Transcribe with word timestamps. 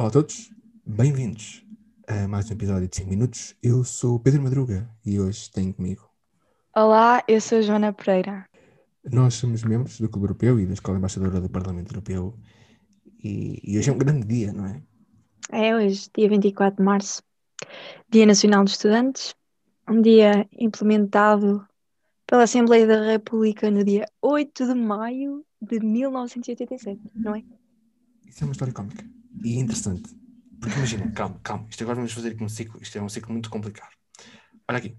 Olá 0.00 0.08
a 0.08 0.12
todos, 0.12 0.50
bem-vindos 0.86 1.62
a 2.08 2.26
mais 2.26 2.48
um 2.48 2.54
episódio 2.54 2.88
de 2.88 2.96
5 2.96 3.10
minutos. 3.10 3.54
Eu 3.62 3.84
sou 3.84 4.18
Pedro 4.18 4.40
Madruga 4.40 4.88
e 5.04 5.20
hoje 5.20 5.50
tenho 5.50 5.74
comigo. 5.74 6.08
Olá, 6.74 7.22
eu 7.28 7.38
sou 7.38 7.60
Joana 7.60 7.92
Pereira. 7.92 8.46
Nós 9.12 9.34
somos 9.34 9.62
membros 9.62 10.00
do 10.00 10.08
Clube 10.08 10.28
Europeu 10.28 10.58
e 10.58 10.64
da 10.64 10.72
Escola 10.72 10.96
Embaixadora 10.96 11.38
do 11.38 11.50
Parlamento 11.50 11.90
Europeu 11.90 12.34
e, 13.22 13.60
e 13.62 13.78
hoje 13.78 13.90
é 13.90 13.92
um 13.92 13.98
grande 13.98 14.26
dia, 14.26 14.54
não 14.54 14.64
é? 14.64 14.82
É 15.52 15.76
hoje, 15.76 16.08
dia 16.16 16.30
24 16.30 16.78
de 16.78 16.82
março, 16.82 17.22
Dia 18.08 18.24
Nacional 18.24 18.64
dos 18.64 18.72
Estudantes, 18.72 19.34
um 19.86 20.00
dia 20.00 20.48
implementado 20.58 21.62
pela 22.26 22.44
Assembleia 22.44 22.86
da 22.86 23.04
República 23.04 23.70
no 23.70 23.84
dia 23.84 24.06
8 24.22 24.66
de 24.66 24.74
maio 24.74 25.44
de 25.60 25.78
1987, 25.78 26.98
não 27.14 27.34
é? 27.34 27.44
Isso 28.26 28.42
é 28.42 28.46
uma 28.46 28.52
história 28.52 28.72
cómica 28.72 29.19
e 29.42 29.58
interessante. 29.58 30.10
Porque 30.60 30.76
imagina, 30.76 31.10
calma, 31.12 31.40
calma, 31.42 31.66
isto 31.70 31.82
agora 31.82 31.96
vamos 31.96 32.12
fazer 32.12 32.30
aqui 32.32 32.44
um 32.44 32.48
ciclo, 32.48 32.80
isto 32.82 32.96
é 32.98 33.02
um 33.02 33.08
ciclo 33.08 33.32
muito 33.32 33.48
complicado. 33.48 33.94
Olha 34.68 34.78
aqui, 34.78 34.96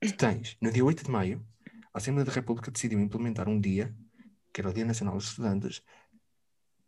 tu 0.00 0.16
tens, 0.16 0.56
no 0.60 0.70
dia 0.70 0.84
8 0.84 1.04
de 1.04 1.10
maio, 1.10 1.46
a 1.92 1.98
Assembleia 1.98 2.26
da 2.26 2.32
República 2.32 2.70
decidiu 2.70 3.00
implementar 3.00 3.48
um 3.48 3.60
dia, 3.60 3.94
que 4.52 4.60
era 4.60 4.70
o 4.70 4.72
Dia 4.72 4.84
Nacional 4.84 5.14
dos 5.14 5.28
Estudantes, 5.28 5.82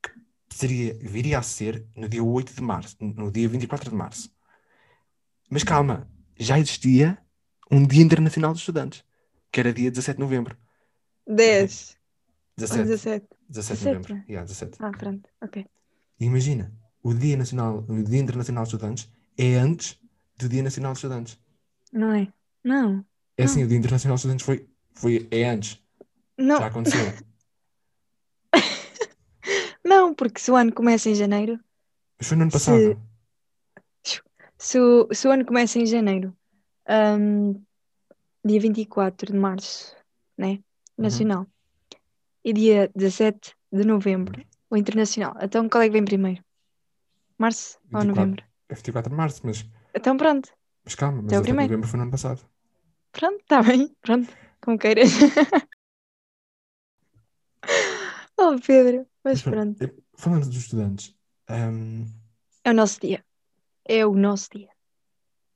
que 0.03 0.11
seria, 0.51 0.95
viria 0.95 1.39
a 1.39 1.43
ser 1.43 1.87
no 1.97 2.09
dia 2.09 2.23
8 2.23 2.55
de 2.55 2.61
março, 2.61 2.97
no 3.01 3.31
dia 3.31 3.49
24 3.49 3.91
de 3.91 3.97
março. 3.97 4.31
Mas 5.49 5.63
calma, 5.63 6.11
já 6.37 6.59
existia 6.59 7.19
um 7.71 7.87
Dia 7.87 8.03
Internacional 8.03 8.53
dos 8.53 8.61
Estudantes, 8.61 9.05
que 9.51 9.61
era 9.61 9.73
dia 9.73 9.91
17 9.91 10.17
de 10.17 10.23
novembro. 10.23 10.57
10 11.27 11.97
ou 12.59 12.67
17, 12.67 12.89
17. 12.89 13.27
17 13.49 13.79
de 13.79 13.85
17, 13.85 13.85
novembro. 13.85 14.25
Yeah, 14.29 14.47
17. 14.47 14.77
Ah, 14.81 14.91
pronto, 14.91 15.29
ok. 15.41 15.67
Imagina, 16.19 16.73
o 17.07 17.15
Dia 17.15 17.37
Nacional, 17.37 17.85
o 17.89 18.03
Dia 18.03 18.19
Internacional 18.19 18.65
dos 18.65 18.73
Estudantes 18.73 19.09
é 19.39 19.55
antes 19.55 19.97
do 20.37 20.49
Dia 20.49 20.61
Nacional 20.61 20.91
dos 20.91 20.99
Estudantes. 20.99 21.39
Não 21.93 22.13
é? 22.13 22.33
Não, 22.65 23.07
É 23.39 23.45
assim, 23.45 23.63
o 23.63 23.69
Dia 23.69 23.79
Internacional 23.79 24.17
dos 24.17 24.25
Estudantes 24.25 24.45
foi, 24.45 24.69
foi 24.93 25.29
é 25.31 25.49
antes, 25.49 25.81
não, 26.37 26.59
já 26.59 26.67
aconteceu. 26.67 27.13
não, 29.87 30.13
porque 30.17 30.41
se 30.41 30.51
o 30.51 30.57
ano 30.57 30.73
começa 30.73 31.09
em 31.09 31.15
janeiro, 31.15 31.61
Mas 32.19 32.27
foi 32.27 32.37
no 32.37 32.43
ano 32.43 32.51
passado. 32.51 33.01
se 34.59 34.81
o, 34.81 35.09
se 35.13 35.29
o 35.29 35.31
ano 35.31 35.47
começa 35.47 35.79
em 35.79 35.87
janeiro, 35.87 36.37
hum, 36.89 37.63
dia 38.45 38.61
24 38.61 39.33
de 39.33 39.39
março, 39.39 39.95
né? 40.37 40.59
Nacional, 40.99 41.47
e 42.45 42.53
dia 42.53 42.91
17 42.97 43.55
de 43.71 43.85
novembro, 43.85 44.45
o 44.69 44.77
internacional. 44.77 45.37
Então 45.41 45.69
qual 45.69 45.85
é 45.85 45.87
que 45.87 45.93
vem 45.93 46.05
primeiro? 46.05 46.45
Março 47.39 47.79
ou 47.93 48.01
24. 48.01 48.07
novembro? 48.07 48.45
É 48.69 48.75
24 48.75 49.11
de 49.11 49.17
março, 49.17 49.41
mas, 49.47 49.65
Então 49.95 50.17
pronto, 50.17 50.51
mas 50.85 50.95
calma, 50.95 51.23
mas 51.23 51.33
É 51.35 51.39
o 51.39 51.43
17 51.43 51.45
de 51.45 51.49
primeiro. 51.49 51.73
novembro 51.73 51.89
foi 51.89 51.97
no 51.99 52.03
ano 52.05 52.11
passado. 52.13 52.49
pronto, 53.13 53.41
está 53.41 53.63
bem, 53.63 53.95
pronto, 54.01 54.33
como 54.61 54.79
queiras. 54.79 55.11
oh 58.39 58.57
Pedro, 58.67 59.07
mas 59.25 59.35
Mas 59.35 59.43
pronto, 59.43 59.83
eu- 59.83 60.03
falando 60.17 60.47
dos 60.47 60.57
estudantes, 60.57 61.15
hum, 61.51 62.07
é 62.65 62.71
o 62.71 62.75
nosso 62.75 63.01
dia. 63.01 63.25
É 63.85 64.05
o 64.07 64.15
nosso 64.15 64.49
dia. 64.51 64.69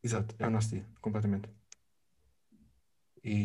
exato, 0.02 0.34
é 0.38 0.46
o 0.46 0.50
nosso 0.50 0.70
dia, 0.70 0.86
completamente. 1.00 1.48
E, 3.22 3.44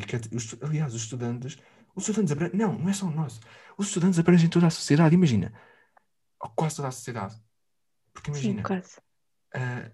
aliás, 0.62 0.94
os 0.94 1.02
estudantes, 1.04 1.58
os 1.96 2.04
estudantes 2.08 2.32
abrangem, 2.32 2.58
não, 2.58 2.78
não 2.80 2.90
é 2.90 2.94
só 2.94 3.08
o 3.08 3.12
nosso, 3.12 3.42
os 3.78 3.88
estudantes 3.88 4.18
abrangem 4.20 4.50
toda 4.50 4.68
a 4.68 4.70
sociedade, 4.70 5.16
imagina, 5.16 5.54
ou 6.40 6.50
quase 6.52 6.78
toda 6.78 6.88
a 6.90 6.92
sociedade. 6.92 7.36
Porque 8.16 8.32
Sim, 8.32 8.54
imagina, 8.54 8.64
quase. 8.64 9.00
ah, 9.54 9.92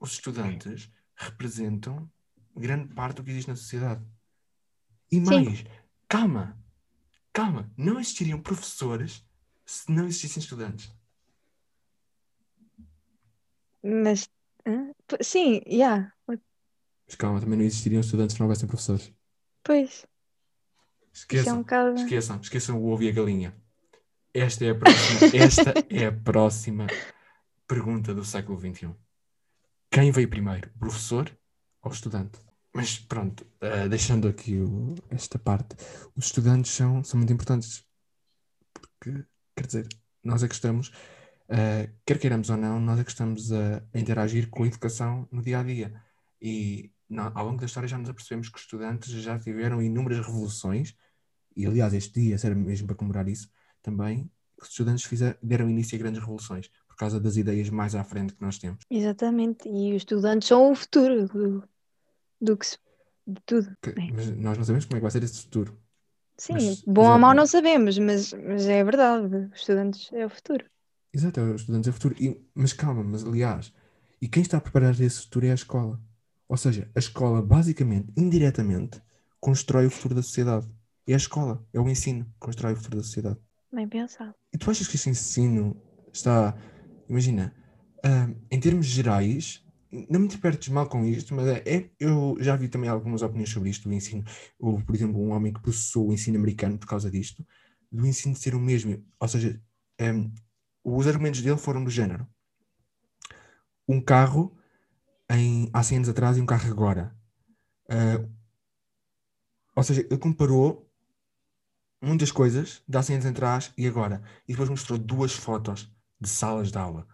os 0.00 0.12
estudantes 0.14 0.90
representam 1.16 2.10
grande 2.56 2.92
parte 2.94 3.16
do 3.16 3.24
que 3.24 3.30
existe 3.30 3.48
na 3.48 3.56
sociedade. 3.56 4.04
E 5.10 5.20
Sim. 5.24 5.44
mais, 5.44 5.64
calma, 6.08 6.58
calma, 7.32 7.72
não 7.78 8.00
existiriam 8.00 8.42
professores 8.42 9.24
se 9.64 9.90
não 9.92 10.06
existissem 10.06 10.40
estudantes. 10.42 10.92
Mas, 13.82 14.28
hã? 14.66 14.92
Sim, 15.22 15.60
já, 15.66 16.12
Mas 17.06 17.14
calma, 17.16 17.40
também 17.40 17.58
não 17.58 17.64
existiriam 17.64 18.00
estudantes 18.00 18.34
se 18.34 18.40
não 18.40 18.46
houvessem 18.46 18.68
professores. 18.68 19.12
pois, 19.62 20.06
isso 21.30 21.48
é 21.48 21.52
um 21.52 21.58
Esqueçam, 21.58 21.60
bocado. 21.60 21.94
esqueçam, 21.96 22.40
esqueçam 22.40 22.78
o 22.82 22.86
ovo 22.92 23.02
e 23.02 23.08
a 23.08 23.12
galinha. 23.12 23.56
Esta 24.34 24.64
é 24.66 24.70
a 24.70 24.74
próxima, 24.74 25.28
esta 25.32 25.86
é 25.90 26.06
a 26.06 26.12
próxima 26.12 26.96
pergunta 27.66 28.14
do 28.14 28.24
século 28.24 28.58
XXI. 28.58 28.94
Quem 29.90 30.10
veio 30.10 30.28
primeiro, 30.28 30.70
o 30.76 30.78
professor 30.78 31.30
ou 31.82 31.90
o 31.90 31.94
estudante? 31.94 32.38
Mas 32.74 32.98
pronto, 32.98 33.46
eh, 33.60 33.88
deixando 33.88 34.28
aqui 34.28 34.58
o- 34.58 34.94
esta 35.08 35.38
parte, 35.38 35.76
os 36.14 36.26
estudantes 36.26 36.72
são, 36.72 37.02
são 37.02 37.18
muito 37.18 37.32
importantes. 37.32 37.84
Porque, 38.72 39.24
quer 39.54 39.66
dizer, 39.66 39.88
nós 40.22 40.42
é 40.42 40.48
que 40.48 40.54
estamos, 40.54 40.92
eh, 41.48 41.90
quer 42.04 42.18
queiramos 42.18 42.50
ou 42.50 42.56
não, 42.56 42.78
nós 42.78 42.98
é 43.00 43.04
que 43.04 43.10
estamos 43.10 43.50
a, 43.52 43.82
a 43.94 43.98
interagir 43.98 44.50
com 44.50 44.64
a 44.64 44.66
educação 44.66 45.26
no 45.32 45.42
dia 45.42 45.60
a 45.60 45.62
dia. 45.62 46.02
E 46.40 46.92
nó- 47.08 47.32
ao 47.34 47.46
longo 47.46 47.58
da 47.60 47.66
história 47.66 47.88
já 47.88 47.96
nos 47.96 48.10
apercebemos 48.10 48.48
que 48.48 48.56
os 48.56 48.62
estudantes 48.62 49.10
já 49.10 49.38
tiveram 49.38 49.80
inúmeras 49.80 50.18
revoluções, 50.26 50.94
e 51.56 51.64
aliás, 51.64 51.94
este 51.94 52.20
dia 52.20 52.36
serve 52.36 52.60
mesmo 52.60 52.86
para 52.86 52.96
comemorar 52.96 53.26
isso 53.28 53.50
também, 53.82 54.30
que 54.58 54.64
os 54.64 54.68
estudantes 54.68 55.04
fizer, 55.04 55.38
deram 55.42 55.70
início 55.70 55.96
a 55.96 55.98
grandes 55.98 56.20
revoluções, 56.20 56.70
por 56.96 57.00
causa 57.00 57.20
das 57.20 57.36
ideias 57.36 57.68
mais 57.68 57.94
à 57.94 58.02
frente 58.02 58.32
que 58.34 58.40
nós 58.40 58.56
temos. 58.58 58.78
Exatamente, 58.90 59.68
e 59.68 59.90
os 59.90 59.96
estudantes 59.98 60.48
são 60.48 60.72
o 60.72 60.74
futuro 60.74 61.28
do, 61.28 61.62
do 62.40 62.56
que 62.56 62.66
se, 62.66 62.78
de 63.26 63.38
tudo. 63.44 63.70
Que- 63.82 63.90
É. 63.90 64.12
mas 64.14 64.30
nós 64.38 64.56
não 64.56 64.64
sabemos 64.64 64.86
como 64.86 64.96
é 64.96 65.00
que 65.00 65.02
vai 65.02 65.10
ser 65.10 65.22
esse 65.22 65.42
futuro. 65.42 65.78
Sim, 66.38 66.54
Mas, 66.54 66.82
bom 66.82 67.12
ou 67.12 67.18
mau 67.18 67.34
não 67.34 67.46
sabemos, 67.46 67.98
mas, 67.98 68.32
mas 68.32 68.66
é 68.66 68.82
verdade, 68.82 69.26
os 69.52 69.58
estudantes 69.60 70.10
é 70.12 70.24
o 70.24 70.30
futuro. 70.30 70.64
Exato, 71.12 71.40
os 71.42 71.60
estudantes 71.62 71.86
é 71.88 71.90
o 71.90 71.92
futuro. 71.92 72.14
E- 72.18 72.40
mas 72.54 72.72
calma, 72.72 73.04
mas 73.04 73.24
aliás, 73.24 73.72
e 74.20 74.26
quem 74.28 74.42
está 74.42 74.56
a 74.56 74.60
preparar 74.60 74.98
esse 74.98 75.20
futuro 75.22 75.46
é 75.46 75.50
a 75.50 75.54
escola. 75.54 76.00
Ou 76.48 76.56
seja, 76.56 76.90
a 76.94 76.98
escola, 76.98 77.42
basicamente, 77.42 78.10
indiretamente, 78.16 79.02
constrói 79.40 79.86
o 79.86 79.90
futuro 79.90 80.14
da 80.14 80.22
sociedade. 80.22 80.66
É 81.06 81.12
a 81.12 81.16
escola, 81.18 81.62
é 81.74 81.80
o 81.80 81.88
ensino 81.88 82.24
que 82.24 82.30
constrói 82.38 82.72
o 82.72 82.76
futuro 82.76 82.96
da 82.96 83.02
sociedade. 83.02 83.38
Bem 83.72 83.86
pensado. 83.88 84.34
E 84.52 84.56
tu 84.58 84.70
achas 84.70 84.88
que 84.88 84.96
este 84.96 85.10
ensino 85.10 85.76
está. 86.12 86.56
Imagina, 87.08 87.54
ah, 88.04 88.28
em 88.50 88.60
termos 88.60 88.86
gerais, 88.86 89.64
não 90.10 90.20
me 90.20 90.26
interpretes 90.26 90.68
mal 90.68 90.88
com 90.88 91.04
isto, 91.04 91.34
mas 91.34 91.46
é, 91.48 91.62
é- 91.66 91.90
eu 92.00 92.36
já 92.40 92.56
vi 92.56 92.68
também 92.68 92.90
algumas 92.90 93.22
opiniões 93.22 93.50
sobre 93.50 93.70
isto, 93.70 93.88
do 93.88 93.94
ensino. 93.94 94.24
Houve, 94.58 94.84
por 94.84 94.94
exemplo, 94.94 95.20
um 95.20 95.30
homem 95.30 95.52
que 95.52 95.60
processou 95.60 96.08
o 96.08 96.12
ensino 96.12 96.38
americano 96.38 96.78
por 96.78 96.86
causa 96.88 97.10
disto, 97.10 97.46
do 97.90 98.06
ensino 98.06 98.34
ser 98.36 98.54
o 98.54 98.60
mesmo. 98.60 99.04
Ou 99.20 99.28
seja, 99.28 99.60
ah, 100.00 100.30
os 100.84 101.06
argumentos 101.06 101.42
dele 101.42 101.58
foram 101.58 101.84
do 101.84 101.90
género: 101.90 102.26
um 103.88 104.00
carro 104.00 104.56
em, 105.30 105.70
há 105.72 105.82
100 105.82 105.98
anos 105.98 106.08
atrás 106.10 106.36
e 106.36 106.40
um 106.42 106.46
carro 106.46 106.70
agora. 106.70 107.16
Ah, 107.90 108.24
ou 109.76 109.82
seja, 109.84 110.00
ele 110.10 110.18
comparou 110.18 110.90
muitas 112.00 112.30
coisas 112.32 112.82
de 112.88 112.96
há 112.96 113.02
100 113.02 113.16
anos 113.16 113.26
atrás 113.26 113.72
e 113.76 113.86
agora. 113.86 114.22
E 114.48 114.52
depois 114.52 114.68
mostrou 114.68 114.98
duas 114.98 115.32
fotos 115.32 115.90
de 116.20 116.28
salas 116.28 116.70
de 116.70 116.78
aula. 116.78 117.06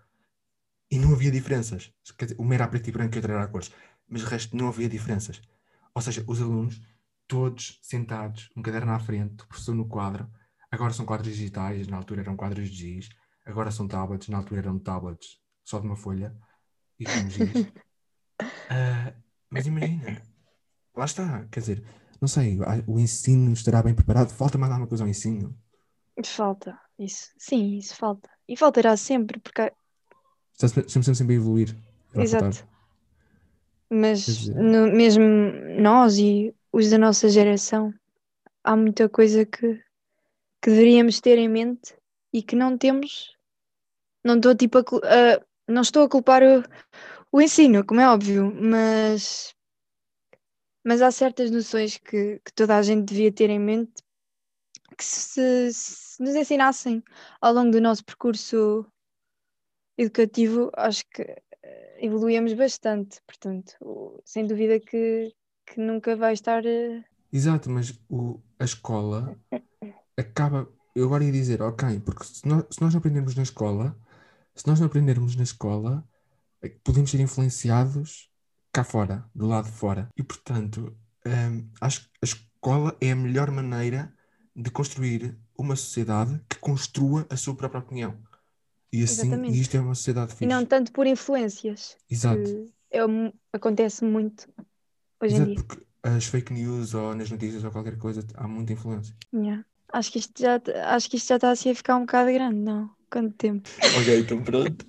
E 0.91 0.99
não 0.99 1.13
havia 1.13 1.31
diferenças. 1.31 1.93
Dizer, 2.19 2.37
uma 2.39 2.55
era 2.55 2.65
a 2.65 2.69
preto 2.69 2.89
e 2.89 2.93
branco 2.93 3.15
e 3.15 3.19
outra 3.19 3.33
era 3.33 3.45
a 3.45 3.49
cores. 3.49 3.73
Mas 4.09 4.23
o 4.23 4.27
resto 4.27 4.57
não 4.57 4.69
havia 4.69 4.89
diferenças. 4.89 5.41
Ou 5.95 6.03
seja, 6.03 6.25
os 6.27 6.41
alunos, 6.41 6.81
todos 7.27 7.79
sentados, 7.83 8.51
um 8.57 8.63
caderno 8.63 8.93
à 8.93 8.99
frente, 8.99 9.43
o 9.43 9.47
professor 9.47 9.75
no 9.75 9.89
quadro. 9.89 10.31
Agora 10.71 10.93
são 10.93 11.07
quadros 11.07 11.35
digitais, 11.35 11.87
na 11.89 11.97
altura 11.97 12.23
eram 12.23 12.37
quadros 12.37 12.69
de 12.71 12.77
giz. 12.77 13.09
Agora 13.45 13.71
são 13.71 13.89
tablets, 13.89 14.29
na 14.29 14.39
altura 14.39 14.61
eram 14.61 14.79
tablets 14.79 15.39
só 15.65 15.79
de 15.79 15.87
uma 15.87 15.97
folha 15.97 16.37
e 16.99 17.05
com 17.05 17.31
giz. 17.31 17.73
Ah, 18.69 19.13
mas 19.51 19.67
imagina, 19.67 20.21
lá 20.97 21.05
está, 21.05 21.47
quer 21.47 21.61
dizer, 21.61 21.85
não 22.21 22.27
sei, 22.27 22.59
o 22.87 22.99
ensino 22.99 23.53
estará 23.53 23.83
bem 23.83 23.95
preparado? 23.95 24.31
Falta 24.31 24.59
mais 24.59 24.73
alguma 24.73 24.89
coisa 24.89 25.05
ao 25.05 25.09
ensino? 25.09 25.57
Falta, 26.25 26.77
isso. 27.05 27.31
Sim, 27.39 27.77
isso 27.77 27.95
falta. 27.97 28.29
E 28.49 28.57
faltará 28.57 28.97
sempre, 28.97 29.41
porque 29.41 29.73
Está 30.55 30.69
sempre, 30.69 31.15
sempre, 31.15 31.35
a 31.35 31.37
evoluir. 31.37 31.75
Vai 32.15 32.27
faltar. 32.27 32.51
Exato. 32.51 32.69
Mas 33.91 34.49
no- 34.49 34.91
mesmo 34.93 35.25
nós 35.81 36.17
e 36.19 36.55
os 36.73 36.91
da 36.91 36.99
nossa 36.99 37.29
geração, 37.29 37.93
há 38.65 38.77
muita 38.77 39.09
coisa 39.09 39.45
que, 39.47 39.77
que 40.63 40.71
deveríamos 40.71 41.21
ter 41.21 41.39
em 41.39 41.49
mente 41.49 41.95
e 42.33 42.43
que 42.43 42.57
não 42.57 42.79
temos. 42.79 43.33
Não 44.25 44.37
estou 44.37 44.55
tipo 44.55 44.79
a, 44.79 44.83
a- 44.83 45.41
não 45.69 45.83
estou 45.83 46.05
a 46.05 46.09
culpar 46.09 46.43
o, 46.43 46.63
o 47.33 47.41
ensino, 47.43 47.85
como 47.85 48.01
é 48.01 48.09
óbvio, 48.09 48.53
mas 48.55 49.55
mas 50.85 51.01
há 51.03 51.11
certas 51.11 51.51
noções 51.51 51.97
que, 51.99 52.41
que 52.45 52.53
toda 52.55 52.77
a 52.77 52.83
gente 52.83 53.07
devia 53.07 53.33
ter 53.33 53.51
em 53.51 53.59
mente 53.59 53.93
que 54.93 55.05
se, 55.05 55.73
se 55.73 56.23
nos 56.23 56.35
ensinassem 56.35 57.03
ao 57.41 57.53
longo 57.53 57.71
do 57.71 57.81
nosso 57.81 58.05
percurso 58.05 58.87
educativo, 59.97 60.71
acho 60.77 61.05
que 61.11 61.23
eh, 61.23 61.99
evoluímos 62.01 62.53
bastante. 62.55 63.21
Portanto, 63.27 64.23
sem 64.25 64.47
dúvida 64.47 64.81
que, 64.81 65.33
que 65.67 65.81
nunca 65.81 66.17
vai 66.17 66.33
estar. 66.33 66.65
eh, 66.67 67.05
Exato, 67.33 67.71
mas 67.71 67.99
o, 68.09 68.41
a 68.59 68.65
escola 68.65 69.37
acaba. 70.17 70.69
Eu 70.95 71.07
agora 71.07 71.25
ia 71.25 71.33
dizer, 71.33 71.63
ok, 71.63 72.01
porque 72.01 72.25
se 72.25 72.47
nós, 72.47 72.65
se 72.71 72.81
nós 72.83 72.93
não 72.93 72.99
aprendermos 72.99 73.35
na 73.35 73.43
escola, 73.43 73.97
se 74.55 74.67
nós 74.67 74.79
não 74.79 74.87
aprendermos 74.87 75.35
na 75.37 75.43
escola, 75.43 76.07
é 76.63 76.69
podemos 76.85 77.11
ser 77.11 77.21
influenciados 77.21 78.31
cá 78.73 78.85
fora, 78.85 79.25
do 79.35 79.47
lado 79.47 79.67
de 79.67 79.73
fora. 79.73 80.09
E 80.17 80.23
portanto, 80.23 80.95
hum, 81.27 81.71
acho 81.81 82.03
que 82.03 82.11
a 82.23 82.25
escola 82.27 82.97
é 83.01 83.13
a 83.13 83.17
melhor 83.17 83.51
maneira 83.51 84.15
de 84.55 84.71
construir 84.71 85.37
uma 85.57 85.77
sociedade 85.77 86.41
que 86.49 86.59
construa 86.59 87.27
a 87.31 87.37
sua 87.37 87.55
própria 87.55 87.81
opinião. 87.81 88.17
E 88.93 89.03
assim, 89.03 89.29
Exatamente. 89.29 89.57
e 89.57 89.61
isto 89.61 89.77
é 89.77 89.81
uma 89.81 89.95
sociedade 89.95 90.33
E 90.33 90.37
fixe. 90.37 90.47
não 90.47 90.67
tanto 90.67 90.93
por 90.93 91.07
influências. 91.07 91.97
Exato. 92.11 92.71
é 92.91 93.01
acontece 93.53 94.05
muito 94.05 94.49
hoje 95.21 95.35
em 95.35 95.37
Exato, 95.37 95.51
dia. 95.55 95.65
porque 95.65 95.87
as 96.03 96.25
fake 96.27 96.53
news 96.53 96.93
ou 96.95 97.15
nas 97.15 97.31
notícias 97.31 97.65
ou 97.65 97.71
qualquer 97.71 97.97
coisa 97.97 98.27
há 98.35 98.47
muita 98.47 98.73
influência. 98.75 99.15
Yeah. 99.33 99.65
Acho 99.93 100.13
que 100.13 100.19
isto 100.19 100.41
já 100.41 100.61
acho 100.95 101.09
que 101.09 101.17
isto 101.17 101.29
já 101.29 101.37
está 101.37 101.51
assim 101.51 101.71
a 101.71 101.75
ficar 101.75 101.97
um 101.97 102.01
bocado 102.01 102.33
grande, 102.33 102.57
não? 102.59 102.91
Quanto 103.11 103.35
tempo? 103.37 103.69
Ok, 104.01 104.21
então 104.21 104.43
pronto. 104.43 104.87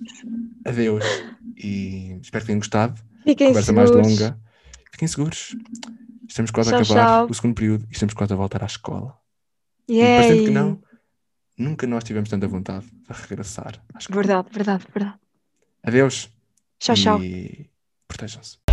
Adeus. 0.66 1.04
E 1.56 2.18
espero 2.22 2.42
que 2.42 2.46
tenham 2.46 2.58
gostado. 2.60 3.00
Fiquem 3.22 3.48
Conversa 3.48 3.72
mais 3.72 3.88
seguros. 3.90 4.10
longa. 4.10 4.40
Fiquem 4.92 5.08
seguros. 5.08 5.56
Estamos 6.28 6.50
quase 6.50 6.70
Tchau, 6.70 6.78
a 6.78 6.82
acabar 6.82 7.04
tchau. 7.20 7.26
o 7.30 7.34
segundo 7.34 7.54
período 7.54 7.86
e 7.88 7.92
estamos 7.92 8.14
quase 8.14 8.32
a 8.32 8.36
voltar 8.36 8.62
à 8.62 8.66
escola. 8.66 9.18
E 9.88 10.00
parecendo 10.00 10.38
que 10.38 10.44
Yay! 10.46 10.54
não, 10.54 10.82
nunca 11.58 11.86
nós 11.86 12.04
tivemos 12.04 12.28
tanta 12.28 12.48
vontade 12.48 12.86
de 12.86 13.12
regressar 13.12 13.82
à 13.94 13.98
escola. 13.98 14.22
Verdade, 14.22 14.48
verdade, 14.52 14.84
verdade. 14.92 15.18
Adeus. 15.82 16.30
Tchau, 16.78 16.94
tchau. 16.94 17.22
E 17.22 17.70
protejam-se. 18.08 18.63